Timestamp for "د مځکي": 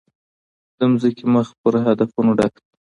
0.77-1.23